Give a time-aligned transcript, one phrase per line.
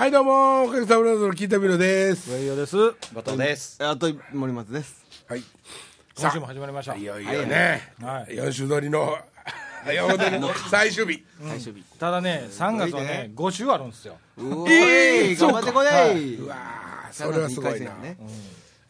[0.00, 2.30] はいどうもおかげさまでの聞いたみろです。
[2.30, 2.74] 上与です。
[3.12, 3.76] 後藤です。
[3.84, 5.04] あと森松です。
[5.28, 5.42] はい。
[6.16, 6.96] 今週も始まりました。
[6.96, 8.32] いよいよね、はい。
[8.32, 9.18] 4週撮りの
[9.84, 11.22] 4週撮りの最終日。
[11.46, 11.82] 最終日。
[11.98, 14.16] ただね3月はね5週あるんですよ。
[14.38, 18.16] えーい頑張ってこい、うわーそれはすごいな、ね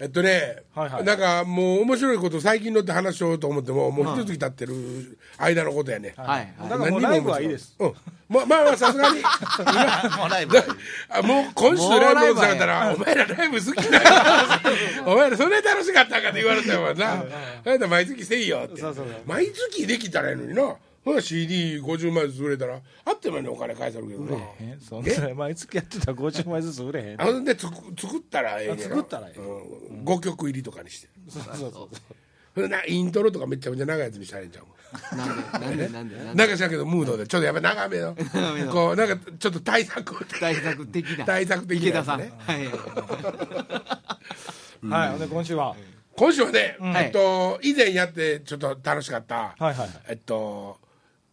[0.00, 1.04] えっとね、はいはい。
[1.04, 7.76] なんかもう面白いこと最近のって話しようと思ってももう一月経ってる間のことやね、はいだからもうライブはいいです。
[7.78, 7.92] うん、
[8.30, 9.20] ままあまあさすがに。
[10.16, 10.56] もうライブ。
[11.10, 14.04] あもう今週ライブのことされたら「お前らライブ好きだよ。
[15.04, 17.12] お前らそれ楽しかったか」って言われたよな
[17.66, 18.80] 「あなた毎月せいよ」って。
[18.80, 19.14] そうそうそう。
[19.26, 24.36] 毎月できたらいいのになほら CD50 枚ずつ売れたらあっという間にお金返さるけどな。
[24.60, 27.20] えそんな毎月やってたら50枚ずつ売れへん。
[27.22, 29.38] あほんでつく作ったらええねん作ったらええ。
[29.40, 31.08] うん、5曲入りとかにして。
[31.28, 31.88] そうそうそう。
[32.54, 34.64] ほんでなイントロとかめっちゃめちゃ長いやつにしたらええんちゃう？
[35.16, 37.26] なんでなんでなんでなんかしらんけどムードで。
[37.26, 38.14] ちょっとやっぱ長めの。
[38.34, 38.72] 長めの。
[38.72, 40.26] こうなんかちょっと対策。
[40.40, 41.24] 大作的な。
[41.24, 42.20] 対策的な池田さん。
[42.20, 42.66] ねはい。
[44.86, 45.74] はいほんで今週は？
[46.16, 47.04] 今週はね、はい。
[47.06, 49.88] えっと以前やってちょっと楽しかった、はいはい。
[50.08, 50.78] えっと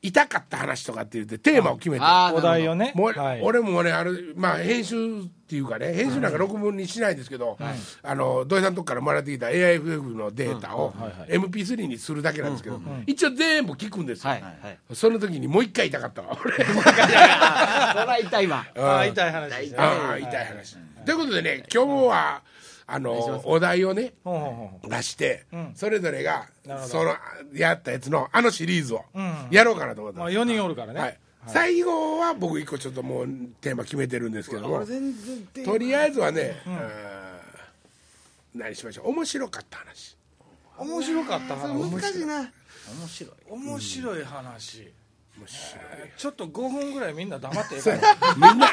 [0.01, 2.03] 痛かった話とかって言ってテーマを決めて。
[2.05, 2.91] あお題をね。
[2.95, 3.41] もう、はい。
[3.41, 7.57] 俺もねあれまあ編集っていうかね編集なんか録音にしないですけど、
[8.03, 14.77] あの土井さんのとこからもらってきた AIFF のデータをはいはい MP3 にするだけなんですけど、一応全部聞くんですよ、はいはい。
[14.93, 16.21] その時にもう一回痛かった。
[16.21, 16.73] わ 俺そ
[18.05, 18.65] ら痛いわ。
[18.77, 19.77] ああ痛い話ね。
[19.77, 22.41] ああ痛い話、ということでね今日は
[22.89, 24.13] あのお題をね
[24.83, 26.47] 出して、それぞれが
[26.87, 27.13] その
[27.53, 29.47] やったやつのあのシリーズをん。
[29.51, 30.99] やろうかなと思ってまあます、4人おるからね。
[30.99, 31.19] はい。
[31.47, 33.27] 最後は僕一個ちょっともう
[33.61, 34.85] テーマ決めてるんですけども
[35.65, 36.55] とりあえずはね、
[38.53, 39.09] 何しましょう。
[39.09, 40.17] 面白かった話。
[40.77, 41.91] 面白かった話。
[41.91, 42.39] 難しいな。
[42.39, 43.33] 面白い。
[43.49, 44.23] 面白い。
[44.23, 44.93] 話。
[45.37, 45.85] 面白い。
[46.17, 48.67] ちょっと5分ぐらいみんな黙ってええかみんな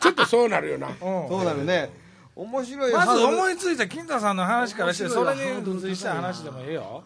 [0.00, 0.88] ちょっとそうなるよな。
[0.88, 1.90] らうんそうなるね
[2.34, 2.92] 面白い。
[2.92, 7.04] まず思いついた金太さんの話からしてそれに付随した話でもええよ。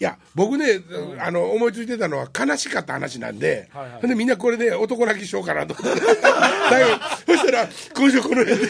[0.00, 0.80] いや僕ね、
[1.20, 4.08] あの思いついてたのは悲しかった話なんで、はいはい。
[4.08, 5.74] でみんなこれで男泣きしようかなと。
[5.74, 8.66] そしたら今週この辺で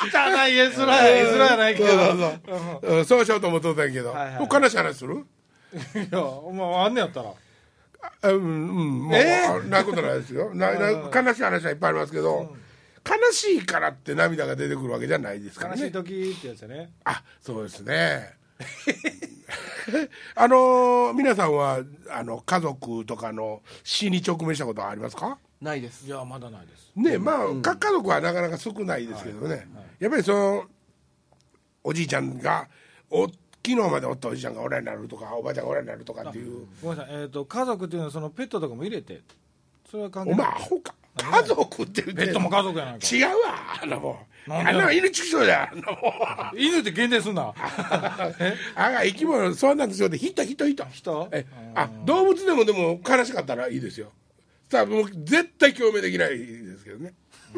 [0.00, 3.04] 汚い絵面や絵面やないけど。
[3.04, 4.40] そうしようと思っとったんやけど、はいはい。
[4.40, 5.16] もう悲しい話する？
[5.16, 5.16] い
[6.10, 6.22] や
[6.54, 7.30] まああんねやったら。
[8.22, 8.98] あうんうん。
[9.08, 10.54] もう、えあないことないですよ。
[10.54, 12.56] なな悲しい話はいっぱいありますけど、
[13.08, 16.90] 悲しいからって涙が出てくるわけじゃないですから悲しいね時ってやつやね。
[17.04, 18.36] あそうですね。
[20.34, 21.80] あの皆さんは
[22.10, 25.38] あの家族とかの死に直面したことはありますか？
[25.60, 26.06] ないです。
[26.06, 26.92] いやまだないです。
[26.94, 29.66] ねまあ、か家族はなかなか少ないですけどね、
[29.98, 30.64] やっぱりその
[31.84, 32.68] おじいちゃんが
[33.10, 36.66] お昨日までおったおじいちゃんがおらんになるとかおばあちゃんがおらんになるとかっていう。
[36.82, 37.14] ごめんなさい。
[37.22, 39.22] えっと家族っていうのはそのペットとかも入れて？
[39.90, 43.16] それは関係お前ないアホか家族って言ってペットも家族やないか。
[43.16, 43.32] 違うわ
[43.82, 44.16] あんなもん。
[44.50, 47.52] あんな犬畜生だあんなもん犬って限定すんな。
[48.74, 50.08] あが生き物そんなんですよ。
[50.08, 50.86] って人人人。
[50.86, 51.28] 人？
[51.32, 54.12] えあ動物でもでも悲しかったらいいですよ。
[54.70, 57.14] さあもう絶対共鳴できないですけどね。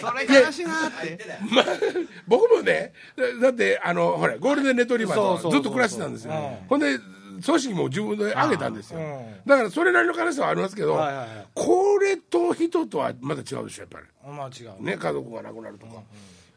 [0.00, 1.18] それ悲しいなって。
[1.50, 1.64] まあ、
[2.26, 6.34] 僕もねだだってあのほらゴールデンレトリバーとずっと暮らしてたんですよ。
[6.34, 6.68] うん。
[6.68, 6.98] ほんで
[7.44, 8.98] 組織も自分で上げたんですよ。
[9.00, 9.40] うん。
[9.46, 11.46] だからそれなりの悲しさはありますけど、はいはいはい。
[11.54, 14.06] これと人とはまた違うでしょやっぱり。
[14.36, 14.96] まあ違うね。
[14.96, 16.02] 家族が亡くなるとか、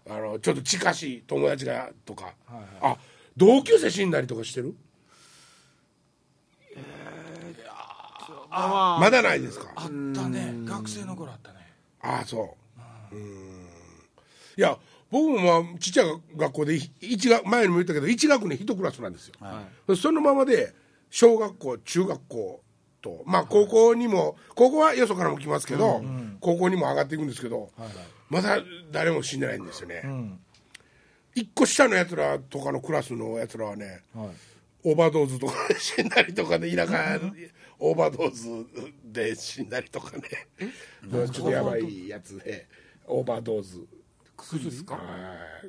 [0.09, 2.65] あのちょっと近しい友達がとか、はいはい。
[2.93, 2.97] あ
[3.37, 4.75] 同級生死んだりとかしてる？
[8.51, 9.71] あまだないですか？
[9.75, 10.53] あったね。
[10.65, 11.57] 学生の頃あったね。
[12.01, 12.57] ああそ
[13.11, 13.15] う。
[13.15, 13.67] うん。
[14.57, 14.77] いや
[15.11, 16.05] 僕もまあちっちゃい
[16.37, 20.73] 学校でい一学前にも言ったけど1学年1クラスなんですよ、そのままで
[21.09, 22.61] 小学校中学校
[23.01, 26.03] とまあ高校にも高校はよそからも来ますけど、
[26.39, 27.71] 高校にも上がっていくんですけど、
[28.29, 28.59] まだ
[28.91, 30.39] 誰も死んでないんですよね、うん。
[31.33, 34.29] 一個下のやつらとかのクラスのやつらはねはい。
[34.83, 37.19] オーバードーズとかで死んだりとかで田舎
[37.79, 38.65] オーバードーズ
[39.03, 40.23] で死んだりとかね。
[41.09, 42.67] ちょっとやばいやつで
[43.05, 43.85] オーバードーズ
[44.39, 44.65] 薬？
[44.65, 44.95] ですか？
[44.95, 45.03] はい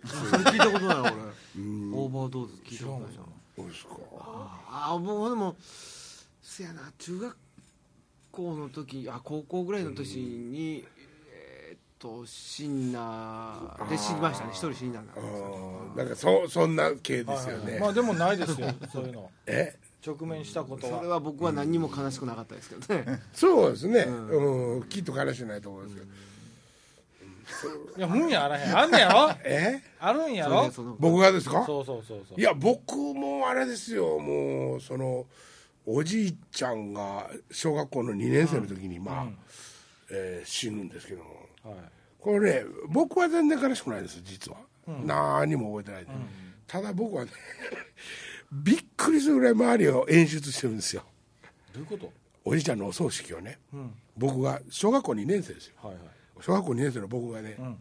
[0.07, 1.11] それ聞いたことない俺。
[1.11, 3.25] オーバードーズ聞いたことないじゃん
[3.57, 3.91] そうですか
[4.69, 5.57] ああもうでも
[6.43, 7.37] せやな中学
[8.31, 10.85] 校の時あ高校ぐらいの年に、
[11.33, 14.51] えーっと死んだで死にましたね。
[14.53, 15.21] 一人死んだんだう
[15.95, 19.31] んなんかそそんな系ですよね、まあでもないですよそういうの。
[19.47, 19.77] え？
[20.07, 24.83] 直面したことそれはは僕は何にも悲しくなかったですけどね、そうですね、うん。
[24.85, 26.11] きっと悲しないと思うんですけど、
[27.97, 28.79] いや無んやあらへん。
[28.79, 29.31] あんねやろ？
[29.45, 29.81] え？
[29.99, 30.71] あるんやろ？
[30.99, 31.65] 僕がですか？
[31.67, 32.41] そうそうそうそう。
[32.41, 34.19] いや僕もあれですよ。
[34.19, 35.27] もうその
[35.87, 39.27] おじいちゃんが小学校の2年生の時にまあ、
[40.11, 41.31] えー死ぬんですけども。
[41.65, 41.75] はい。
[42.19, 46.11] これね僕は全然悲しくないです実は、何も覚えてないで、
[46.67, 47.31] ただ僕はね
[48.53, 51.03] びっくりするぐらい周りを演出してるんですよ。
[51.73, 52.13] どういうこと？
[52.45, 53.91] おじいちゃんのお葬式をね、ん。
[54.17, 55.75] 僕が小学校2年生ですよ。
[55.83, 56.03] はいはい
[56.41, 57.77] 小学校2年生の僕がね、ん。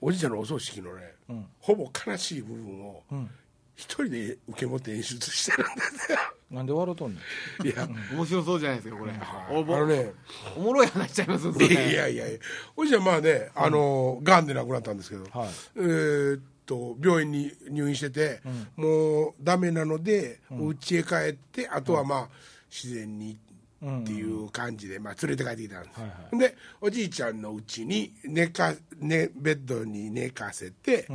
[0.00, 1.02] おじいちゃんのお葬式のね、
[1.32, 1.46] ん。
[1.60, 3.30] ほぼ悲しい部分をん。
[3.76, 6.18] 一人で受け持って演出してるんですよ。
[6.50, 7.20] なんで笑うとんね
[7.62, 7.66] ん。
[7.66, 9.12] いや、面白そうじゃないですかこれ。
[9.12, 10.12] あおぼのね
[10.56, 12.38] おもろい話しちゃいますそいれやいやいや
[12.76, 14.46] おじいちゃんまあねあのがん。
[14.46, 15.48] で亡くなったんですけど、はい。
[15.76, 18.40] えーっと病院に入院してて、
[18.76, 22.28] もうダメなのでお家へ帰ってあとはまあ
[22.70, 23.47] 自然にって
[23.86, 31.06] いう感じで、まあ、連れて帰ってきたんです、はいはでおじいちゃんのうちに寝か、ね、ベッドに寝かせて、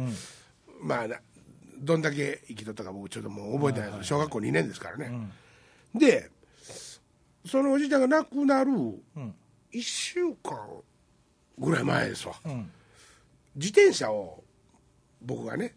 [0.82, 1.18] まあな
[1.80, 5.12] どんだけ生きとったか僕ちょっともう覚えてないです、小学校2年ですからね、
[5.94, 6.30] で
[7.46, 8.72] そのおじいちゃんが亡くなる
[9.74, 10.58] 1週間
[11.58, 12.72] ぐらい前ですわ、ん。
[13.56, 14.44] 自転車を
[15.22, 15.76] 僕がね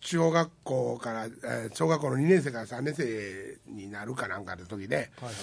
[0.00, 5.34] うん小学校から、えー小学校の2年生から3年生になるかなんかの時ではいはい。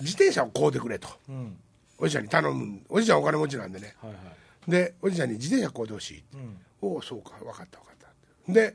[0.00, 1.08] 自転車を買うてくれと。
[1.28, 1.56] うん。
[1.98, 3.94] おじちゃんに頼むおじちゃんお金持ちなんでね。
[4.00, 4.20] はいはい
[4.70, 6.38] でおじちゃんに自転車買うてほしいって、
[6.80, 7.96] おおそうか分かった分かっ
[8.46, 8.74] たで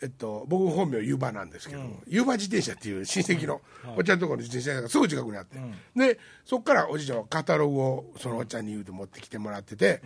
[0.00, 3.60] えっと、僕本名湯葉なんですけど、湯葉自転車っていう親戚の
[3.96, 5.58] おっちゃんのところの自転車屋がすぐ近くにあって、
[5.96, 10.02] でそこからおじいちゃんはカタログをそのおっちゃんに言うて持ってきてもらってて、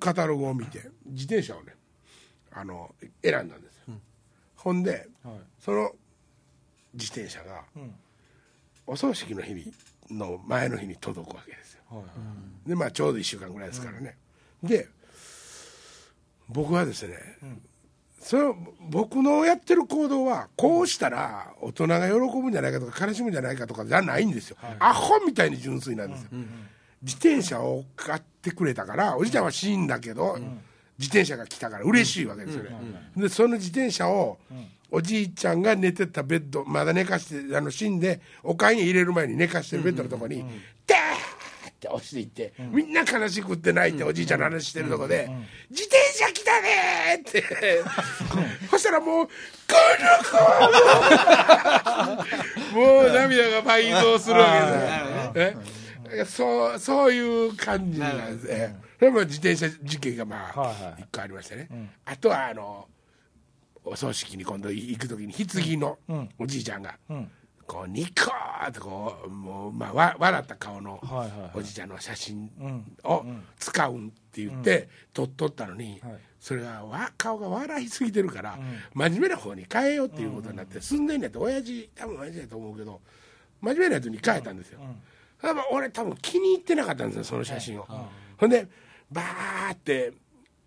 [0.00, 1.74] カタログを見て自転車をね
[2.52, 3.94] あの選んだんですよ、
[4.62, 5.34] ほんで、はい。
[5.58, 5.90] その
[6.94, 7.64] 自転車が、
[8.86, 9.72] お葬式の日に
[10.10, 11.80] の前の日に届くわけですよ。
[11.88, 12.06] はいは
[12.66, 12.68] い。
[12.68, 14.16] でまあちょうど1週間ぐらいですからね、
[14.62, 14.88] で
[16.48, 17.16] 僕はですね、
[18.20, 18.56] その
[18.90, 26.28] 僕のやってる行動はこうしたら大人が喜ぶんじゃないかとか悲しむんじゃないかとかじゃないんですよ、アホみたいに純粋なんですよ、
[27.02, 30.38] 自転車を買ってくれたからおじいちゃんは死んだけど、
[31.02, 32.70] 自転車が来たから嬉しいわけですよね、
[33.16, 34.38] でその自転車を、
[34.88, 40.44] おじいちゃんが寝てたベッドまだ寝かしてあの死んでおかんに入れる前に寝かしてるベッドのとこに、
[40.86, 45.28] ダーって押していって、みんな悲しくって泣いておじいちゃんの話してるとこで
[45.70, 47.42] 「自転車来たね!」って。
[48.70, 49.32] そしたらもう「こ
[49.98, 50.14] の
[52.72, 55.76] 子!」もう涙が倍増するわけですよ。
[56.14, 56.24] え？
[56.26, 58.44] そうそういう感じなんです。
[58.44, 58.76] ね。
[59.02, 60.92] でも自転車事件がまはいはい。
[60.92, 61.68] あ一個ありましたね。
[62.04, 62.86] あとはあの
[63.84, 65.98] お葬式に今度行く時に棺の
[66.38, 66.96] おじいちゃんが
[67.66, 71.50] こうニコーってこうもうまあわ笑った顔のはいはいはい。
[71.56, 72.48] おじいちゃんの写真
[73.02, 73.24] を
[73.58, 76.18] 使うんって言って撮っとったのにはい。
[76.38, 78.56] それがわ顔が笑いすぎてるから
[78.94, 81.06] 真面目な方に変えようっていうことになって住ん。
[81.08, 83.00] でんやって親父多分親父だと思うけど
[83.60, 84.78] 真面目なやつに変えたんですよ。
[85.42, 87.86] だから俺多分気に入ってなかったんですよその写真を。
[88.38, 88.68] ほんで
[89.12, 90.12] バーって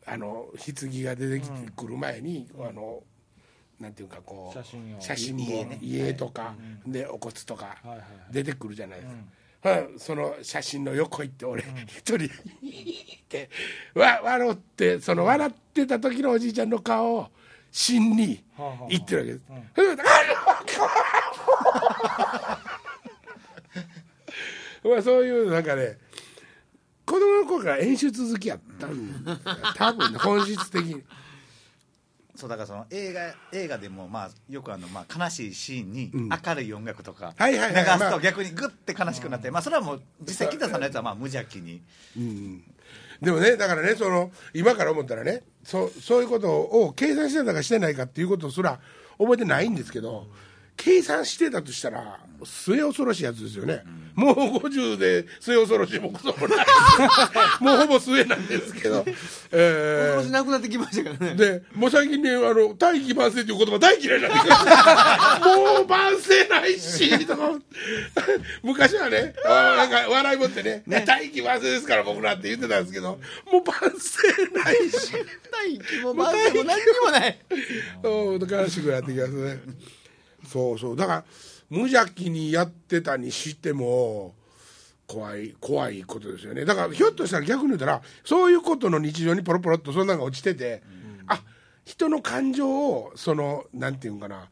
[0.06, 3.02] あの棺が出てきてくる前に、あの
[3.80, 5.02] なんていうかこう写真を。
[5.02, 6.54] 写真も家とか、
[6.86, 7.76] でお骨とか
[8.32, 9.70] 出てくるじゃないですか。
[9.70, 12.30] はいその写真の横行って俺一人っ
[13.28, 13.50] て
[13.96, 17.30] わ笑ってその笑ってた時のおじいちゃんの顔を
[17.72, 18.44] 芯に
[18.88, 19.46] 言ってるわけです。
[24.88, 26.05] まあそういうなんかね子
[27.26, 29.38] 供の頃から演出好きやったんだ
[29.76, 31.04] 多分ね本質的に。
[32.36, 37.84] そうだからその映画映画でもまあよくあのまあ悲しいシーンに明るい音楽とか流はいはいはい。
[37.86, 38.12] すまあ。
[38.12, 41.82] と逆にグッて悲しくなってまあそれはもう実際北さんのやつはまあ無邪気に。
[43.22, 48.80] でもねだからねその今から思ったらねそそういうことを計算してたかしてないかっていうことすら
[49.18, 50.28] 覚えてないんですけど、
[50.78, 53.84] 計算してたとしたら末恐ろしいやつですよね、
[54.16, 56.66] もう50で末恐ろしいもクソもない。
[57.60, 59.06] もうほぼ末なんですけど、
[59.52, 61.34] え今年なくなってきましたからね。
[61.34, 67.52] ーでもう最近ねあの大器晩成っていう言葉大嫌いになってきたもう晩成ないしとか。
[68.64, 73.20] 昔はねあなんか笑いもってね大器晩成ですから僕らって言ってたんですけど
[73.52, 74.28] もう晩成
[74.64, 75.14] ないし。
[75.52, 77.40] 大気も万世も何にもない。
[78.04, 79.60] うん悲しくなってきますね
[80.46, 80.96] そうそう。
[80.96, 81.26] だから
[81.70, 84.36] 無邪気にやってたにしても
[85.08, 86.66] 怖い怖いことですよね。
[86.66, 90.84] だからひょっとしたら逆に言ったらそういうことの日常にポロポロっとそんなのが落ちてて、
[91.28, 91.42] あ
[91.84, 94.50] 人の感情をそのなんていうんかな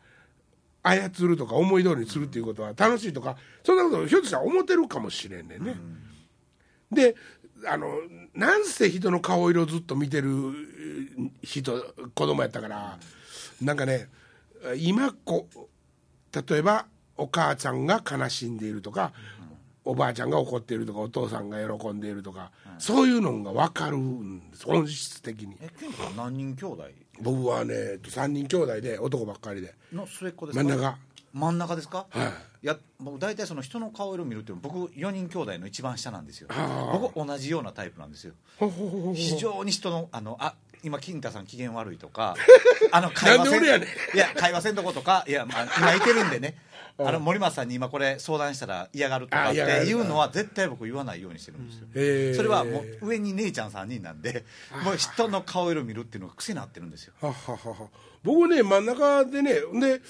[0.84, 5.76] 操るとか思い通りにするっていうことは楽しいとかそんなことをひょっとしたら思ってるかもしれんねんね。
[6.92, 7.16] で
[7.66, 7.88] あの
[8.36, 10.30] なんせ人の顔色をずっと見てる
[11.42, 11.82] 人
[12.14, 13.00] 子供やったから
[13.62, 14.10] なんかね
[14.78, 15.48] 今こ
[16.34, 16.86] 例えば
[17.18, 19.14] お母ちゃんが悲しんでいるとか、
[19.86, 24.66] おばあちゃんが怒っているとかお父さんが喜んでいるとか、そういうのが分かるんです。
[24.66, 25.58] 本質的に。
[25.62, 26.84] えケンさん何人兄弟？
[27.22, 29.76] 僕はね3人兄弟で男ばっかりで。
[29.94, 30.64] の末っ子ですか？
[30.64, 30.98] 真ん中。
[31.34, 32.08] 真ん中ですか？
[32.10, 32.28] はい。
[32.64, 36.48] いや僕大体その人の顔色見るって僕4人兄弟の一番下なんですよ。
[36.52, 36.94] あ。
[36.96, 38.34] ー僕同じようなタイプなんですよ。
[38.58, 42.36] ほほほほ非常に人のあのあ今金太さん機嫌悪いとか
[42.92, 43.68] あの会話せんい
[44.18, 46.56] や会話せんとことかいや、まあ、今いてるんでね。
[46.98, 52.36] あの森松さんに今これ相談したら嫌がるとかっていうのは絶対僕言わないようにしてるんですよ、へー。
[52.36, 54.46] それはもう上に姉ちゃん3人なんで
[54.84, 57.14] もう人の顔色見るっていうのが癖になってるんですよ。
[58.22, 60.02] 僕ね真ん中でねで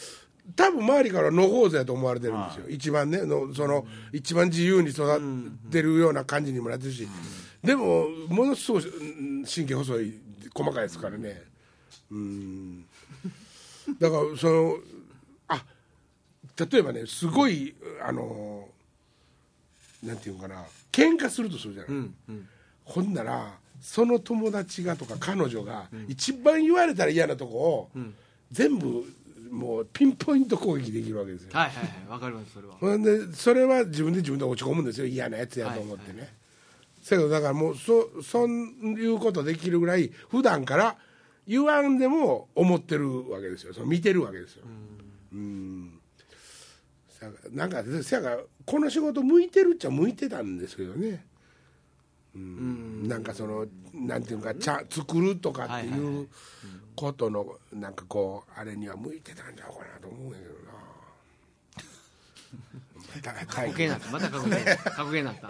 [0.55, 7.07] 多分周りから野放図やと思われてるんですよ、一番ねのその、一番自由に育ってるような感じにもなってるし、
[7.63, 10.19] でもものすごいうん神経細い
[10.53, 11.41] 細かいですからね。
[12.11, 12.85] うん。
[13.99, 14.77] だからその
[15.47, 15.63] あ
[16.71, 18.67] 例えばねすごいあの
[20.03, 20.63] なんていうのかな。
[20.91, 21.91] 喧嘩するとするじゃない、
[22.83, 27.89] ほんならその友達がとか彼女が一番言われたら嫌なとこを
[28.51, 29.03] 全部
[29.49, 31.49] もうピンポイント攻撃できるわけですよ。
[31.53, 31.87] はいはいはい。
[32.09, 32.75] わかりますそれは。
[32.75, 35.07] ほんでそれは自分で自分で落ち込むんですよ。
[35.07, 36.31] 嫌なやつやと思ってね、
[37.03, 40.95] せやだからもうそそういうことできるぐらい普段から
[41.45, 43.73] 言わんでも思ってるわけですよ。
[43.73, 44.63] その見てるわけですよ。
[45.33, 45.99] うん。
[47.51, 51.25] なんかせやからこの仕事向いてるっちゃ向いてたんですけどね。
[52.35, 53.05] うん。
[53.05, 56.29] なんかそのなんていうか茶作るとかっていう
[56.95, 60.73] ことのなんかこうあれには向いてたんちゃうかなと思うんやけどな。
[63.21, 64.11] 過去形になった。
[64.11, 65.49] また過去形過去形になった。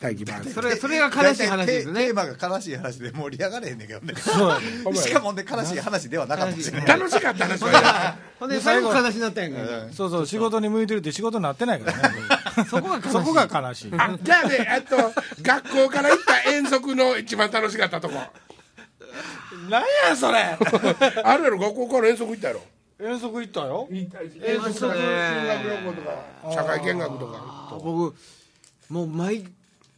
[0.00, 2.06] 大気版それそれが悲しい話ですね。
[2.06, 4.14] テーマが悲しい話で盛り上がれへんねんけどね。
[4.94, 9.58] しかもね悲しい話ではなかった楽しかった話は ほんで最後悲しになったやんか
[9.92, 12.14] そうそう仕事に向いてるって仕事になってないからね。
[12.70, 13.10] そこが悲しい。
[13.10, 13.92] そこが悲しい。
[13.96, 18.20] あじゃあねあと学校から行った遠足の一番楽しかったとこ。
[19.68, 20.56] 何やそれ。
[21.24, 22.62] あるやろ学校から遠足行ったやろ
[23.00, 23.86] 遠足行ったよ。
[23.90, 26.52] 修学旅行とか。
[26.52, 27.32] 社会見学とか。
[27.70, 28.16] あ僕
[28.90, 29.44] もう毎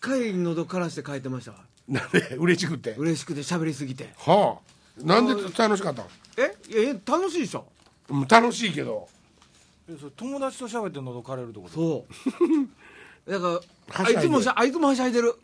[0.00, 1.52] 回喉からして帰ってました。
[1.52, 2.36] わなんで？
[2.36, 2.94] 嬉しくて？
[2.98, 4.12] 嬉しくて喋りすぎて。
[4.18, 4.58] は
[5.00, 5.02] あ。
[5.02, 6.04] なんで楽しかった
[6.36, 6.54] え？
[6.74, 7.66] え楽しいでしょ。
[8.10, 9.08] の楽しいけど。
[9.88, 11.74] えそれ友達と喋って喉枯れるってこと？
[11.74, 12.06] そ
[13.26, 13.30] う。
[13.30, 13.60] だか
[13.98, 15.34] らあいつもしゃあいつもはしゃいでる。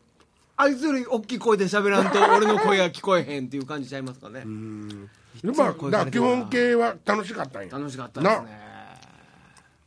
[0.59, 4.41] あいつより大きい声で喋らんと俺の声が聞こえへんっていう感じちゃいますかね。
[4.41, 4.47] で
[5.43, 7.73] まあだ基本形は楽しかったんや。
[7.73, 8.66] 楽しかったですね。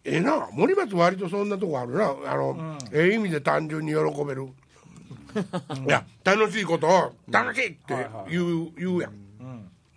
[0.05, 2.15] ええな森松割とそんなとこあるな。
[2.25, 4.47] あの、ええ意味で単純に喜べる。
[5.85, 9.13] いや楽しいことを楽しいって言う,、言うやん、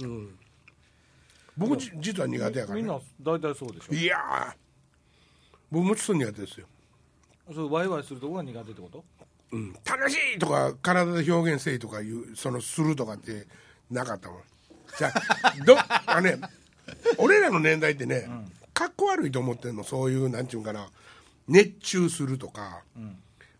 [0.01, 0.39] うん。
[1.57, 3.95] 僕じ実は苦手やから、みんなね、大体そうでしょ。
[3.95, 4.55] いやー。
[5.71, 6.67] 僕もちょっと苦手ですよ、
[7.55, 9.05] それワイワイするとこが苦手ってこと？
[9.53, 13.47] うん、楽しいとか体で表現せいとかいうそのするとかって
[13.91, 14.41] なかったもん
[14.99, 16.39] じゃあどあね
[17.19, 18.29] 俺らの年代ってね、
[18.75, 19.85] かっこ悪いと思ってんの。
[19.85, 20.89] そういうなんちゅうんかな。
[21.49, 22.83] 熱中するとか、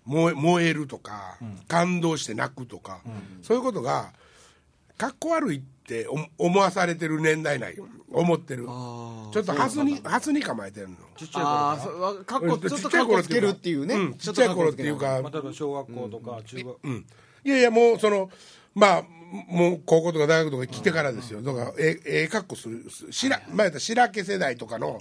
[0.05, 3.01] 燃え燃えるとか、感動して泣くとか、
[3.43, 4.13] そういうことが
[4.97, 7.87] かっこ悪いって思思わされてる年代ないよ。
[8.13, 8.65] 思ってる。
[8.65, 10.97] ちょっとハスにハスに構えてるの。
[11.17, 11.73] ちっちゃい頃あ
[12.21, 15.21] あかっこうんちょっとかっこつけるっていうね、うんちっちゃい頃っていうか。
[15.21, 17.07] ら例えば小学校とか中学、うん、
[17.45, 18.31] いやいやもうその
[18.75, 19.05] まあ
[19.49, 25.01] もう高校とか大学とか来てからですよ、だからえええ格好するしら、まあ、言ったら白毛世代とかの、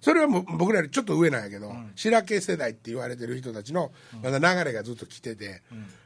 [0.00, 3.90] それはもう僕らよりちょっと上なんやけど、白毛世代って言われてる人たちの
[4.22, 5.62] まだ流れがずっと来てて、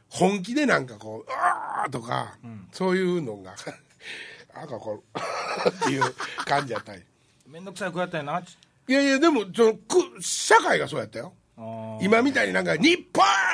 [0.09, 2.39] 本気でなんかこう「ああ!」とか、
[2.73, 3.55] そういうのが
[4.55, 5.19] あかこう
[5.69, 6.03] っていう
[6.47, 7.03] 感じやったんや。
[7.47, 8.43] めんどくさい子やったんやな。
[8.43, 8.57] ち
[8.89, 11.35] いやいやでもそのく社会がそうやったよ
[12.01, 12.97] 今みたいになんか「日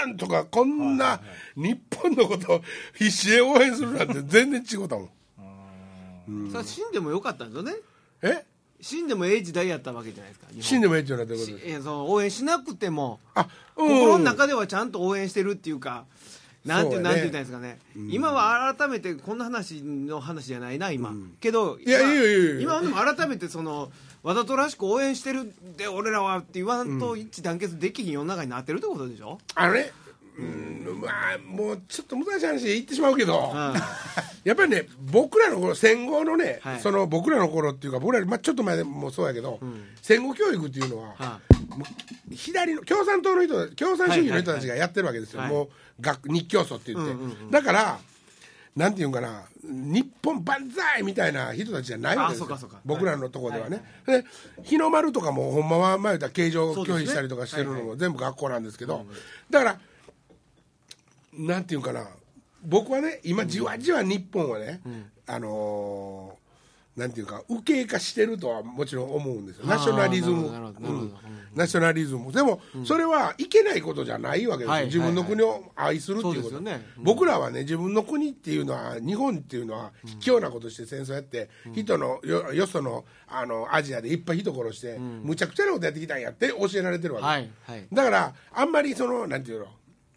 [0.05, 1.21] 本!」とかこんな
[1.57, 2.63] 日本のことを
[2.95, 5.11] 必死で応援するなんて全然違うたも
[6.31, 6.51] ん。
[6.51, 7.73] それ死んでもよかったんですよね。
[8.23, 8.45] え？
[8.81, 11.53] 死んでもええ時代やったわけじゃないですか死んでもええって言われてること？
[11.53, 13.89] ですしえその応援しなくてもあうん。
[13.89, 16.05] 心の中ではちゃんと応援してるっていうか、
[16.67, 17.79] なんてなんて言ったらいいんですかね、
[18.11, 23.91] 今は改めてこんな話の話じゃないな今、けどいや今いやいやいや今はでも改めてその
[24.25, 29.93] わざとらしく応援してるで俺らはって言わんと一致団結できひん世の中になってるってことでしょ、あのね
[30.39, 33.75] うんまあもうちょっと難しい話で言ってしまうけど、うん
[34.45, 36.81] やっぱりね僕らの頃戦後のね、はい。
[36.81, 39.59] その僕らの頃っていうか僕らより、まあ、ちょっと前でもそうやけど、
[40.03, 41.41] 戦後教育っていうのは、は
[41.71, 41.85] も
[42.31, 45.49] う左の共産党の人共産主義の人たちがやってるわけですよ、はい。
[45.49, 45.69] はいもう
[46.01, 47.15] 学日教組って言って、
[47.51, 47.99] だから
[48.77, 52.71] なんていうんかな日本万歳みたいな人たちじゃないわけですよ。
[52.85, 54.25] 僕らのところではね、で
[54.63, 59.07] 日の丸とかもほんまは前言ったら形状拒否したりとかしてるのも全部学校なんですけど、
[59.49, 59.79] だから
[61.33, 62.07] なんていうんかな。
[62.65, 64.81] 僕はね今じわじわ日本はね、
[65.27, 66.44] あのー
[66.97, 69.67] なんていうか右傾化してるとはもちろん思うんですよ。
[69.67, 70.49] ナショナリズム。
[71.53, 72.33] ナショナリズム。
[72.33, 76.61] でもそれはいけないことじゃないわけですよ、はい自分の国を愛するっていうこと、
[76.99, 89.67] 僕らはね自分の国っていうのは日本っていうのは卑怯なことして戦争やって、人のよよそのあのアジアでいっぱい人殺して、むちゃくちゃなことやってきたんやって教えられてるわけ、だからあんまりそのなんていうの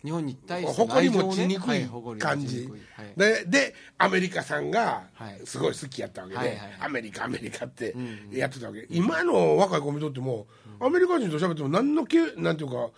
[0.08, 1.86] 日本に対して誇り持ちにくはい
[2.18, 2.48] 感じ。
[2.48, 2.82] ちにくい。
[2.96, 5.42] はいででアメリカさんがはい。
[5.44, 6.70] すごい好きやったわけで、はいはいはい。
[6.80, 7.94] アメリカアメリカって
[8.32, 10.48] やってたわけ、今の若い子見とっても、
[10.80, 12.90] アメリカ人と喋っても何のけなんていうか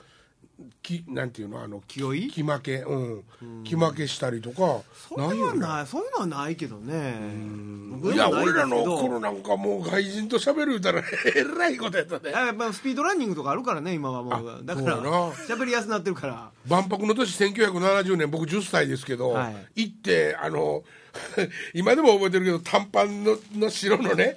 [0.82, 1.62] きなんていうの？
[1.62, 2.30] あの気負い？
[2.30, 2.78] 気負け。
[2.78, 3.24] うん。
[3.64, 4.82] 気負けしたりとか。
[4.94, 5.60] そういうのはね。
[5.60, 5.88] ない。
[5.88, 7.16] そういうのはないけどね。
[7.92, 11.02] 僕いや俺らの頃なんかもう外人と喋る言うたら
[11.36, 12.32] えらいことやったね。
[12.32, 14.34] やっぱスピードランニングとかあるからね今はもう。
[14.34, 15.02] あだから
[15.34, 16.52] 喋りやすくなってるから。
[16.68, 19.86] 万博の年1970年僕10歳ですけど、はい。
[19.88, 20.84] 行ってあの
[21.74, 24.36] 今でも覚えてるけど短パンのの白のね、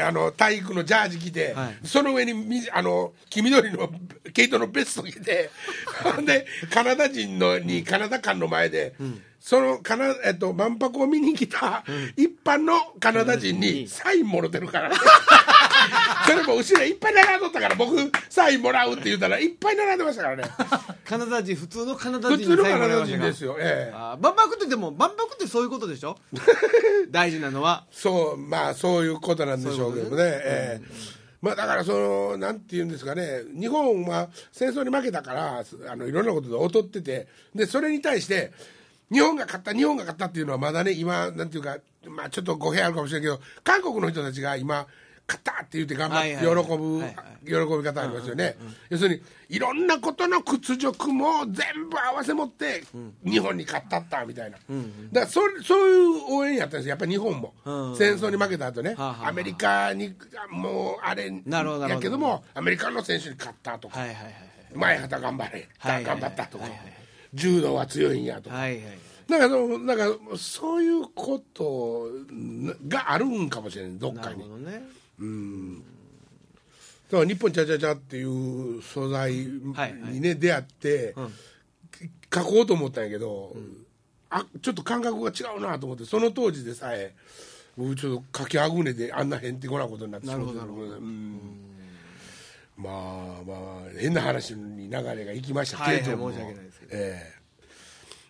[0.00, 1.86] あの体育のジャージ着て、はい。
[1.86, 3.90] その上にみあの黄緑の
[4.32, 5.50] 毛糸のベスト着て
[6.24, 8.94] でカナダ人のにカナダ館の前で、
[9.40, 11.84] そのカナ、えっと、万博を見に来た
[12.16, 14.88] 一般のカナダ人にサインもろてるから。
[14.90, 14.96] ね
[16.26, 17.96] それも後ろいっぱい並んどったから僕
[18.28, 20.44] サインもらうって言ったらいっぱい並んでましたからね
[21.08, 23.94] カナダ人普通のカナダ普通のカナダ人ですよ、ええ。
[24.20, 26.18] 万博ってでも万博ってそういうことでしょ？
[27.10, 27.86] 大事なのは。
[27.90, 31.18] そうまあそういうことなんでしょうけどねええ。
[31.40, 38.52] まあだからそのなんていうんですかね日本は戦争に負けたからあのいろんなことで劣っててでそれに対して
[39.10, 44.86] 日本が勝った日本が勝ったっていうのはまだね今なんていうかまあちょっと語弊あるかもしれないけど韓国の人たちが今
[45.28, 48.56] 勝ったって言って頑張って喜ぶ、喜び方ありますよね、
[48.88, 52.82] 要するにいろんなことの屈辱も全部合わせ持って
[53.24, 54.56] 日本に勝ったったみたいな、
[55.12, 56.90] だからそそういう応援やったんですよ。
[56.90, 60.14] やっぱり日本も、うん戦争に負けた後ね、アメリカに
[60.50, 64.00] もうあれやけどもアメリカの選手に勝ったとか、
[64.74, 66.64] 前畑頑張れ、頑張ったとか、
[67.34, 68.56] 柔道は強いんやとか、
[69.28, 70.04] なんかそのなんか
[70.38, 72.08] そういうこと
[72.88, 74.42] があるんかもしれないどっなかに。
[74.42, 74.48] る
[75.18, 75.82] ほどね
[77.10, 80.00] だから日本ちゃちゃちゃっていう素材にね、はい。
[80.00, 81.14] はい出会って、
[82.34, 83.56] 書こうと思ったんやけど、
[84.28, 87.14] あちょっと感覚が違うなと思ってその当時でさえ
[87.78, 90.54] 僕ちょっと書きあぐねであんなへんてこなことになってしまって。
[90.54, 91.06] なるほどなるほど。
[91.06, 91.40] うん。
[92.76, 93.54] まあま
[93.86, 96.92] あ変な話に流れがいきましたけれども、はいはい申し訳ないですけど。
[96.94, 97.38] ええ。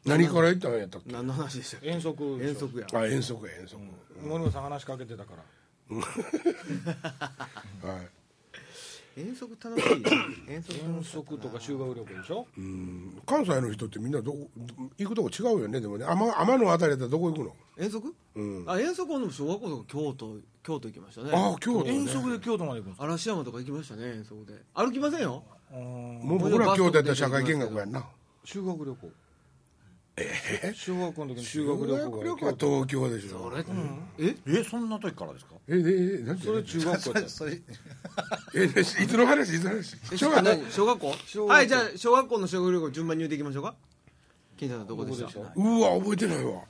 [0.08, 1.12] 何から言ったんやったっけ？
[1.12, 1.88] 何の話でしたっけ？
[1.88, 2.86] 遠足遠足や。
[2.92, 3.76] あ遠足や遠足、
[4.22, 5.42] 森本さん話しかけてたから
[5.90, 6.02] は
[8.02, 9.20] い。
[9.20, 10.04] 遠足楽しい
[10.48, 12.46] 遠足遠足とか修学旅行でしょ？
[13.26, 14.48] 関西の人ってみんなどこ
[14.96, 16.04] 行くとこ違うよねでもね。
[16.04, 17.56] 天天のあたりだったらどこ行くの？
[17.76, 18.14] 遠足？
[18.36, 18.64] うん。
[18.70, 21.30] あ遠足はでも小学校とか京都京都行きましたね。
[21.32, 21.94] ああ京都ね。
[21.94, 23.04] 遠足で京都まで行くんですか？
[23.04, 24.54] 嵐山とか行きましたね遠足で。
[24.74, 25.42] 歩きませんよ。
[25.72, 28.06] うんもう僕ら京都やったら社会見学やんな。
[28.44, 29.10] 修学旅行
[30.20, 33.64] え小学校の時に修修学学旅行が東京でしょそれ
[34.18, 34.36] え？
[34.46, 35.54] えそんな時からですか？
[35.68, 37.60] えええなんそれ中学校やったそれ
[38.54, 39.50] えいつの話？
[39.50, 39.96] いつの話？
[40.12, 40.42] え小学校？
[40.42, 40.70] 何？
[40.72, 41.14] 小学校？
[41.26, 41.46] 小学校。
[41.46, 43.74] はいじゃあ小学校の修学旅行順番に言うていきましょうか。
[44.58, 45.26] 金さんはどこでした？
[45.26, 46.62] うわ覚えてないわ。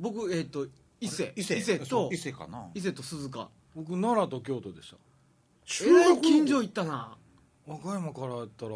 [0.00, 0.66] 僕えっと
[1.00, 1.32] 伊勢。
[1.36, 1.58] 伊勢？
[1.58, 2.66] 伊勢と伊勢かな？
[2.74, 3.48] 伊勢と鈴鹿。
[3.76, 4.96] 僕奈良と京都でした。
[5.84, 7.16] えらい近所行ったな。
[7.66, 8.72] 和歌山からやったら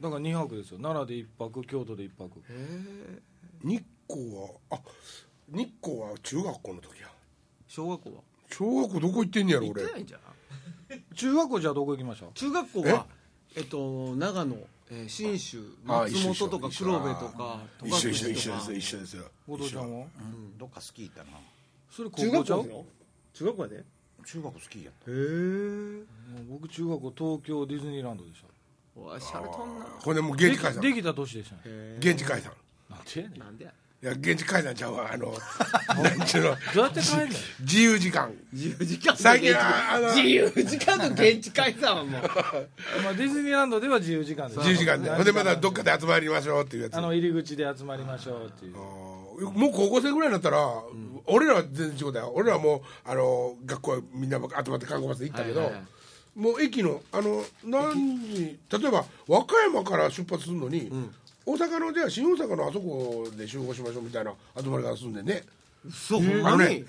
[0.00, 0.78] だから2泊ですよ。
[0.78, 2.40] 奈良で1泊京都で1泊。
[3.64, 4.78] 日光はあ
[5.48, 7.08] 日光は中学校の時や。
[7.66, 8.22] 小学校は？
[8.50, 10.20] 小学校どこ行ってんねやろ行って俺ないんじゃん。
[11.14, 12.26] 中学校じゃあどこ行きました？
[12.32, 13.06] 中学校は
[13.56, 13.60] え？
[13.60, 14.56] っと長野
[14.90, 16.86] えー信州あ松本とか一緒。
[16.86, 19.24] 黒部とか一緒一緒一緒です一緒ですよ。
[19.46, 20.06] 後藤ちゃんは？
[20.18, 21.30] うんどっかスキー行ったな。
[21.90, 22.66] それ高中校ちゃう？
[23.34, 23.84] 中学校やでへ
[24.24, 25.10] 中学スキーやった。
[25.10, 25.12] え。
[25.12, 28.46] もう僕中学校東京ディズニーランドでした
[29.04, 29.84] おいしゃれとんな。
[30.02, 30.82] これでもう現地解散。
[30.82, 31.60] できた年でしたね。
[31.64, 32.52] へ現地解散。
[32.90, 33.32] なんでやねん。
[33.36, 33.72] えなんでや。
[34.00, 35.34] いや現地解散ちゃうわあの
[36.04, 36.56] なんちゅうの。
[36.72, 37.28] どうやって帰んねん
[37.60, 38.32] 自由時間。
[38.52, 42.22] 自由時間の最近現地はあの自由時間の現地解散はもう。
[43.02, 44.58] まあディズニーランドでは自由時間です。
[44.60, 45.10] 自由時間で。
[45.10, 46.94] ほんでまたどっかで集まりましょうっていうやつ。
[46.96, 48.76] あの入り口で集まりましょうっていう
[49.50, 50.58] もう高校生ぐらいになったら、
[51.26, 52.32] 俺らは全然違うだよ。
[52.34, 55.97] 俺らはもうあの学校みんな集まって観光バスで行ったけど、はいはいはい
[56.38, 60.88] もう駅のあの何時例えば和歌山から出発するのに、
[61.44, 65.42] 大阪のじゃあ新大阪のあそこで集合しましょうみたいな集まり方すんでね。
[65.92, 66.22] そう。
[66.44, 66.76] あのね。
[66.76, 66.84] に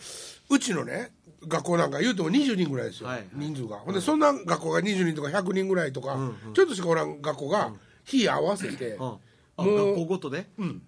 [0.51, 1.11] うちのね
[1.47, 3.27] 学校なんか言うても20人ぐらいですよ、はいはい。
[3.33, 3.77] 人数が。
[3.77, 6.15] ほんでそんな学校が20人とか100人ぐらいとか、
[6.53, 7.71] ちょっとしかおらん学校が
[8.05, 9.17] 日合わせて、うん。
[9.57, 10.47] あもう学校ごとで？
[10.59, 10.81] うん。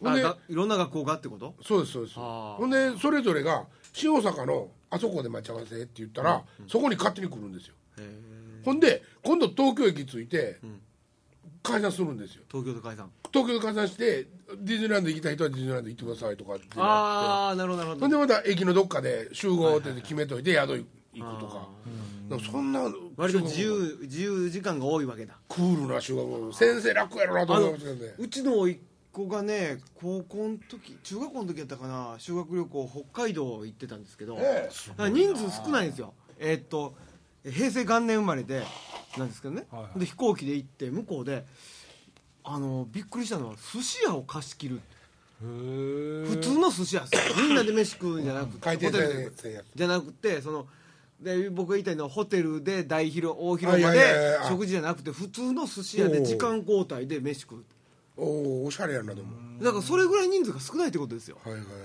[0.00, 1.54] ほんでいろんな学校がってこと？
[1.66, 2.14] そうですそうです。
[2.16, 7.74] ほんでそれぞれが新大阪のあそこで待ち合わせって言ったら、そこに勝手に来るんですよ
[8.64, 10.58] ほんで今度東京駅着いて、
[11.62, 12.42] 解散するんですよ。
[12.50, 13.10] 東京で解散。
[13.32, 14.26] 東京で解散して
[14.58, 16.74] ディズニーランド行きたい人はディズニーランド行ってくださいとかってなって。
[16.80, 18.00] ああなるほどなるほど。
[18.00, 21.68] ほんでまた駅のどっかで集合って決めといて宿行くとか。
[22.50, 22.80] そんな
[23.16, 25.34] 割と自由自由時間が多いわけだ。
[25.48, 28.14] クールな修学校先生楽やろなと思いますけどね。
[28.18, 28.80] うちの一
[29.12, 36.14] 子がね高校の時中学校の時やったかな修学旅行北海道行ってたんですけど、えあ人数少ないんですよ。
[36.38, 36.96] えーっと
[37.44, 38.64] 平成元年生まれで
[39.18, 39.98] なんですけどね、はいはい。
[40.00, 41.44] で飛行機で行って向こうで
[42.42, 44.76] あのびっくりしたのは寿司屋を貸し切る。
[44.76, 44.80] へ
[45.42, 47.04] 普通の寿司屋
[47.42, 49.32] みんなで飯食うんじゃなくて回転ホテル
[49.74, 50.66] じゃなくてその
[51.20, 57.64] で僕が言いたいのはホテルで大広大広間で食事じゃなくて普通の寿司屋で時間交代で飯食う。
[58.16, 59.28] おおおしゃれやなでも。
[59.60, 61.78] だからそれぐらい人数が少ないってことですよ、はいはいはいうん、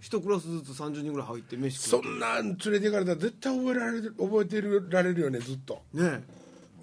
[0.00, 5.82] 一クラスずつ30人ぐらい入って飯食そんなん連れて行かれたら絶対覚えられる覚えてるられるよねずっと。
[5.92, 6.24] うね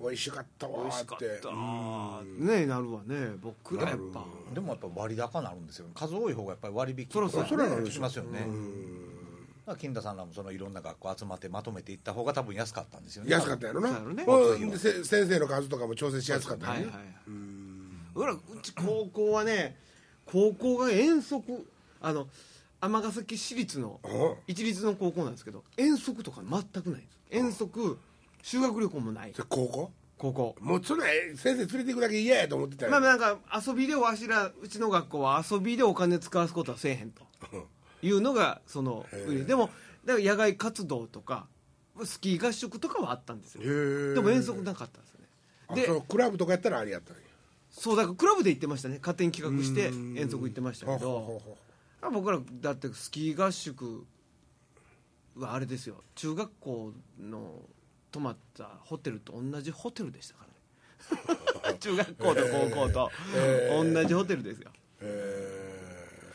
[0.02, 1.06] 美味しかったわって。
[1.06, 2.44] かった。
[2.44, 3.34] ねなるわね。
[3.42, 4.26] 僕らやっぱ。
[4.54, 8.48] でもやっぱ割高になるんですよ数多い方がやっぱり割引そらそうそらしますよね。
[9.80, 13.32] 金田さんらもそのいろんな学校集まってまとめていった方が多分安かったんですよね。
[13.32, 14.00] 安かったやろな。
[14.00, 14.24] ね。
[14.26, 16.80] ほんでせ先生の数とかも調整しやすかったよね。
[16.80, 17.12] はいはい
[18.14, 19.78] 俺らうち高校はね
[20.26, 21.44] 高校が遠足
[22.02, 22.28] あの
[22.82, 27.20] 尼崎市立のうん一律の高校なんですけど遠足とか全くないんです。
[27.30, 27.98] 遠足
[28.42, 29.32] 修学旅行もない。
[29.34, 29.92] それ高校？
[30.18, 30.56] 高校。
[30.60, 37.24] もうそれ先生連れて行くだけ嫌やと思ってたよまあなんか遊びでわしらうちの学校は遊びでお金使わすことはせえへんと。
[38.04, 39.06] いうのがその
[39.46, 39.56] で。
[39.56, 39.70] も
[40.06, 41.48] だから野外活動とか
[42.04, 43.62] スキー合宿とかはあったんですよ。
[44.16, 45.20] でも遠足なかったんですよ
[45.76, 45.98] ね。
[45.98, 47.22] でクラブとかやったらありやったんや。
[47.70, 48.98] そうだからクラブで行ってましたね。
[49.00, 49.88] 勝手に企画して
[50.20, 51.42] 遠足行ってましたけど
[52.10, 54.06] 僕らだってスキー合宿
[55.36, 56.04] はあれですよ。
[56.16, 57.62] 中学校の
[58.12, 60.46] 泊まったホテルと同じホテルでしたか
[61.68, 61.78] らね。
[61.80, 63.12] 中学校と高校と
[63.84, 64.72] 同じホテルですよ。
[65.02, 66.32] うへ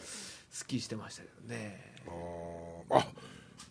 [0.50, 1.94] スキーしてましたけどね。
[2.06, 2.98] ー。
[2.98, 3.06] あ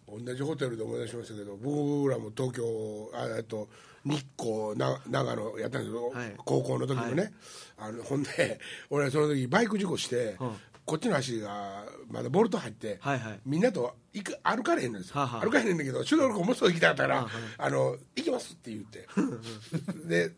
[0.08, 3.68] 同じホテルで思い出しましたけど僕らも東京あえっと
[4.06, 6.34] 日光な長野やったんですけど、はい。
[6.38, 7.34] 高校の時のね、
[7.76, 8.60] あのほんで
[8.92, 13.40] 俺その時バイク事故して、うんこっちの足がまだボルト入って、はいはい。
[13.46, 15.42] みんなと行く歩かれへんのですよ、はあはあ。
[15.42, 17.70] 歩かれへんねんけど修学旅行もうすぐ行きたかったから、はあはあ。
[17.70, 19.08] の行きますって言って。
[20.08, 20.32] で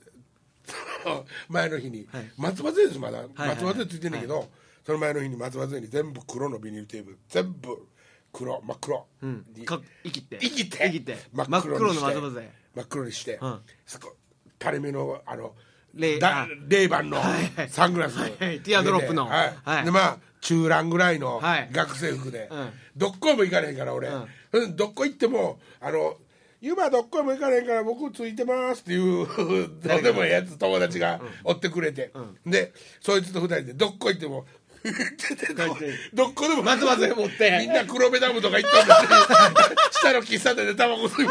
[1.50, 2.32] 前の日に、はい。
[2.38, 4.50] 松葉杖ですまだ、はいはい松葉杖ついてんねんけど、
[4.86, 7.88] その前の日に松葉杖に全部黒のビニールテープ全部
[8.34, 9.46] 黒真っ黒、うん。
[9.56, 10.40] 生きて。
[10.42, 10.78] 生きて。
[10.78, 11.18] 生きて。
[11.34, 12.52] 真真っ黒の松葉杖。
[12.76, 13.62] 真っ黒にして、うん。
[13.86, 14.16] そこ
[14.60, 15.56] 垂れ目のあの
[15.94, 16.20] レイ
[16.68, 18.60] レイバンのはいサングラス、はいはい。
[18.60, 19.26] ティアドロップの。
[19.26, 19.58] はい。
[19.64, 19.86] はい。
[19.86, 21.70] でまあ中蘭ぐらいのはい。
[21.74, 22.70] 学生服で、うん。
[22.96, 24.76] どっこいも行かれへんから俺、うん。
[24.78, 26.16] どっこ行ってもあの
[26.62, 29.28] 今どっこいも行かれへんから僕ついてますっていう
[29.84, 32.12] どうでもいいやつ友達が追ってくれて、
[32.46, 34.46] でそいつと二人でどっこ行っても
[36.14, 37.58] どっこでも松葉杖持って。
[37.60, 41.28] みんな黒部ダムとか行ったんだって 下の喫茶店でタバコ吸い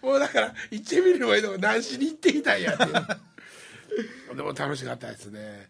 [0.00, 4.36] もうだから行ってみればいいの何しに行ってきたんやっていう。
[4.36, 5.68] でも楽しかったですね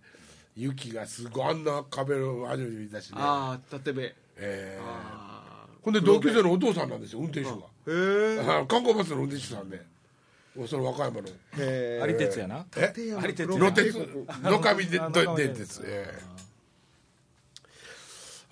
[0.57, 3.17] 雪がすごいあんな壁を初めて見たしね。
[3.19, 4.15] ああ立てべ。
[4.37, 4.85] えー。
[4.85, 7.57] あほんで同級生のお父さんなんですよ運転手が。
[7.87, 9.83] ーへえあ観光バスの運転手さんで。
[10.55, 11.29] もうその和歌山の。
[11.59, 12.67] へ有鉄やな。
[12.77, 12.93] え？
[12.97, 13.95] 有鉄野鉄。
[14.43, 15.83] 野上電鉄。
[15.85, 16.43] ええ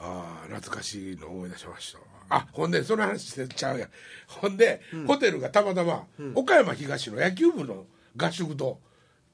[0.02, 1.98] ああ懐かしいの思い出しました
[2.34, 3.88] あほんでその話してちゃうやん。
[4.28, 7.84] ほんで、ホテルがたまたま、岡山東の野球部の
[8.16, 8.78] 合宿と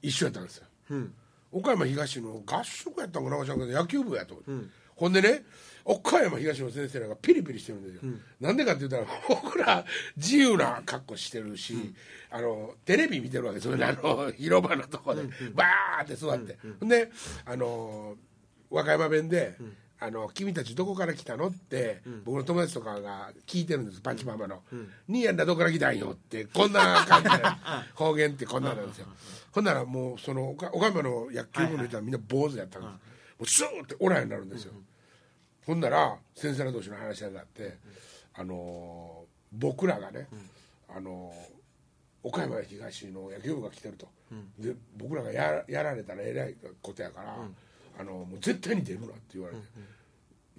[0.01, 0.65] 一緒やったんですよ、
[1.57, 4.35] 岡山東の合宿やったんかな知らんけど野球部やと。
[4.35, 5.43] 思って、ほんでね
[5.85, 9.85] 岡山東の先生らがピリピリしてるんですよ、なんでかって言ったら 僕ら
[10.17, 11.93] 自由な格好してるし、
[12.29, 13.77] あのテレビ見てるわけですよ。
[13.77, 17.09] ねあの広場のとこで、バーって座って、ほんで
[17.45, 18.17] あの
[18.69, 19.55] 和歌山弁で、
[19.99, 24.63] あの「君たちどこから来たの?」って、僕の友達とかが聞いてるんですパンチママの
[25.07, 27.35] 「兄やんらどこから来たんよ」ってこんな感じで。
[27.95, 29.07] 方言ってこんなんなんですよ。
[29.51, 32.97] ほんならもうその岡岡山の野球部の人はみんな坊主やったんです、も
[33.39, 34.73] うスーってオラになるんですよ、
[35.65, 37.77] ほんなら先生ら同士の話し合いがあって、
[38.35, 40.27] あのー僕らがね、
[40.89, 41.57] あのー
[42.23, 44.07] 岡山東の野球部が来てると、
[44.59, 47.37] で僕らがややられたらえらいことやから、
[47.99, 49.61] あのもう絶対に出るなって言われて、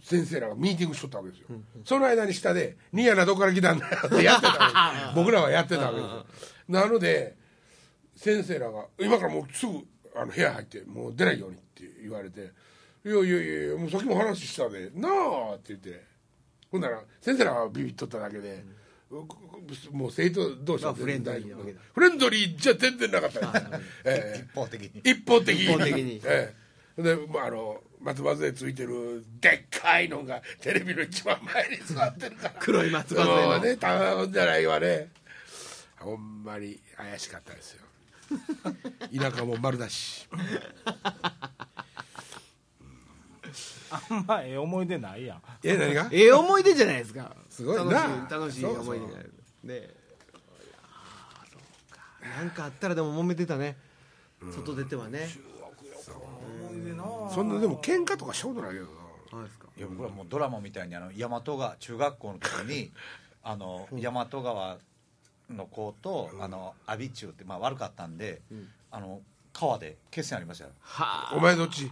[0.03, 1.48] 先生らがミーティングしとったわけですよ、
[1.85, 6.27] その間に下で「ニヤなどこから来たんだよ」ってやってたわけです 僕らはやってたわけですよ。
[6.68, 7.37] なので
[8.16, 12.53] 先生らが今からもうすぐあの部屋入ってもう出ないようにって言われて
[13.05, 16.05] 「いやいやいやもうさっきも話したでなあ」って言って
[16.70, 18.62] ほんなら先生らはビビっとっただけで、
[19.90, 23.40] もう生徒同士はフレンドリーフレンドリーじゃ全然なかった。
[23.40, 24.44] です、ええ。
[24.44, 25.01] 一方的に。
[25.03, 26.20] 一方的一方的に。
[26.24, 26.67] ええ
[26.98, 32.54] で、まあ、あの松葉杖ついてるでっかいのがテレビの一番前に座ってるから。
[32.58, 33.58] 黒い松葉杖の。
[33.61, 35.11] ねたまんじゃないわね。
[35.96, 37.84] ほんまに怪しかったですよ。
[39.16, 40.28] 田舎も丸だし。
[43.90, 45.42] あんまええ思い出ないやん。
[45.62, 46.08] え何が？
[46.11, 47.34] ええ思い出じゃないですか。
[47.48, 48.28] すごいな。
[48.28, 49.26] 楽しい思い出じゃない
[49.62, 49.88] ね
[50.32, 52.02] そうか。
[52.40, 53.76] なんかあったらでも揉めてたね。
[54.52, 55.28] 外出てはね
[56.14, 58.90] 思い出なそんなでも喧嘩とかしたことないけどな
[59.30, 59.66] そうですか？
[59.76, 62.92] いや僕はもうドラマみたいにあの大和川中学校の時に
[63.44, 64.78] あの大和川
[65.50, 68.42] の子と、あの阿鼻中ってまあ悪かったんで、
[68.90, 69.22] あの
[69.54, 70.70] 川で決戦ありましたよ。
[70.80, 71.34] はあ。
[71.34, 71.90] お前どっち？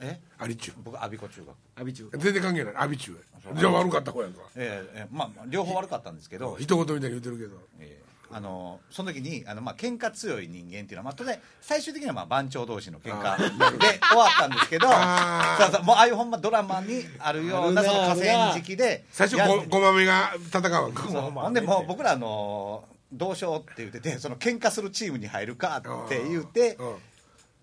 [0.00, 0.20] え？
[0.38, 1.56] アリチュ僕阿鼻子中学。
[1.80, 2.74] 阿ビチュ全然関係ない。
[2.76, 3.18] アビチュ
[3.54, 4.42] じゃあ悪かった子やんか。
[4.56, 7.56] ええええまあ両方悪かったんですけど、一言みたいに言ってるけど。
[7.80, 15.64] ええあのその時にあの、まあ喧嘩強い人間っていうのは、まあ、当然最終的にはまあ番長同士の喧嘩で終わったんですけどあー。
[15.64, 20.72] そうそうもうああいうほんまドラマにあるようなその河川敷で最初やごごまめが戦う。
[20.72, 26.94] わけそうほんでもう僕らあのどうしようって言っててその喧嘩するチームに入るかって言ってうん。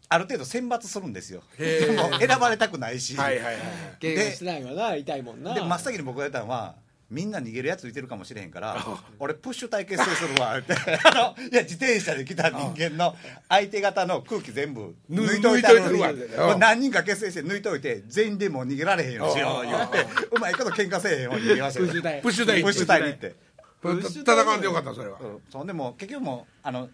[0.08, 1.42] ある程度選抜するんですよ。
[1.58, 1.96] へー。
[1.96, 3.56] で も選ばれたくないし、はいはいはい
[4.00, 5.54] 怪我してないわな痛いもんな。
[5.54, 6.76] で真っ先に僕が言ったのは
[7.10, 8.84] みんな逃げるやついてるかもしれへんから
[9.20, 10.74] 俺プッシュ対決成するわって。
[11.04, 13.16] あ のいや自転車で来た人間の
[13.48, 19.98] 相手方の空気全部抜いといてある抜いといてるわこれ何人か結成して抜いといて全員でもう逃げられへんようにしよう言って。
[20.32, 23.36] うまいこと喧嘩せえへんように逃げましプッシュ対プッシュ対プッシュ対にって。
[23.84, 25.20] 戦わんでよかったそれは。
[25.22, 25.42] うん。
[25.52, 26.90] そんでもう結局もうあの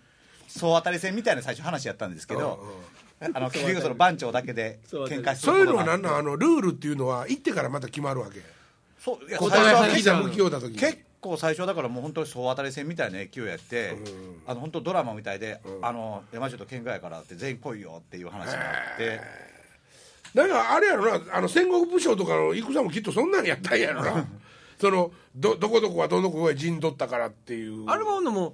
[0.47, 2.61] 総当たり戦みたいな最初話やったんですけど
[3.21, 6.15] あの結局その番長だけで喧嘩してそういうのは何んなん？
[6.17, 8.41] あのルールっていうのは行ってからまた決まるわけ
[9.03, 10.03] そういやお最初は互い
[10.51, 10.77] た時に。
[10.77, 13.97] 結構最初だからもう本当に総当たり戦みたいな勢いやって、
[14.45, 19.21] あの本当ドラマみたいで、あの山城と喧嘩やからって全員来いよっていう話になって、
[20.35, 24.27] だからあれやろなあの戦国武将とかの戦もきっとそんなんやったんやろな。
[24.79, 27.87] そのどどこどこはどの子が陣取ったからっていう。
[27.87, 28.53] あれもほんのもう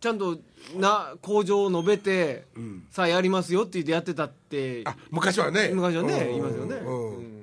[0.00, 0.38] ちゃんと
[0.76, 2.44] な工場を述べて、
[2.90, 5.70] さあやりますよって言ってやってたってあ昔はね。
[5.72, 6.18] 昔はねうん。
[6.26, 7.16] 言いますよね、うん。
[7.16, 7.39] うん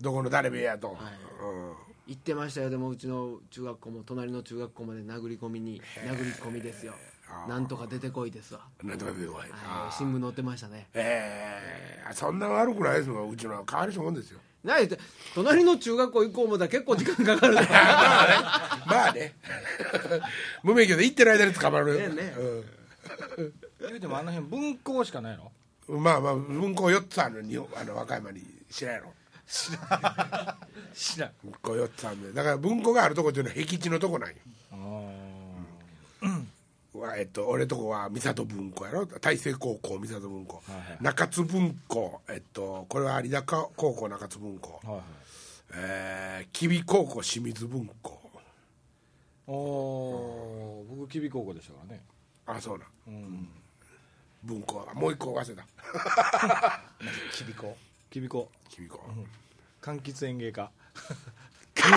[0.00, 0.96] どこの誰べやと、うん。
[2.06, 2.70] 言ってましたよ。
[2.70, 6.94] でもうちの中学校も隣の中学校まで殴り込みに殴り込みですよ。
[7.46, 9.50] なんとか出てこいですわ、なんとか出てこい。
[9.50, 9.92] はい。
[9.92, 10.88] 新聞載ってましたね。
[10.94, 11.60] え
[12.08, 13.30] えそんな悪くないですもん。
[13.30, 14.40] うちのは変わりそうもんですよ。
[14.64, 14.98] 何言って。
[15.34, 17.68] 隣の中学校行こう思ったら結構時間かかる まあね。
[18.86, 19.34] まあね。
[20.62, 21.98] 無免許で行ってる間に捕まる。
[21.98, 22.34] ねね
[23.80, 25.52] 言うてもあの辺分校しかないの？
[25.88, 29.12] うん、まあまあ文庫4つある日本あの和歌山に知らんやろ
[29.48, 32.32] 知らん文庫4つあるんで。
[32.32, 34.36] だから文庫があるとこっていうのは僻地のとこなんよ。
[36.94, 39.06] わえっと、俺とこは三郷文庫やろ。
[39.06, 40.62] 大成高校三郷文庫、
[41.00, 42.20] 中津文庫。
[42.28, 45.02] えっとこれは有田高校中津文庫、はいはい。
[45.74, 48.20] えー、吉備高校清水文庫。
[49.46, 50.96] おおー。
[50.96, 52.02] 僕吉備高校でしたからね。
[52.46, 53.48] あそうなん、
[54.42, 55.64] 文庫はもう一個忘れた。
[57.32, 57.76] きびこ
[58.10, 59.00] 吉備高吉備高、
[59.82, 60.70] 柑橘園芸科
[61.74, 61.90] 柑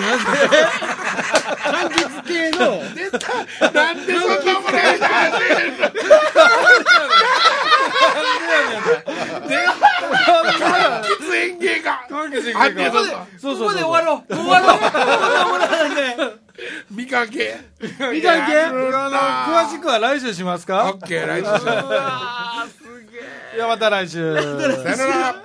[1.88, 2.58] 橘系の。
[3.72, 4.30] なんでそん。
[10.12, 14.34] なものや喫煙芸か柑橘園芸そんな科ここで終わろう。
[14.34, 14.78] 終わろう。
[14.78, 16.00] こんなものなんで
[16.90, 17.58] みかけ？
[17.80, 17.88] み
[18.22, 18.78] かん系あの
[19.52, 21.64] 詳しくは来週しますオかッケー来週す。
[23.10, 24.34] げえいやまた来週。
[24.36, 25.42] さよなら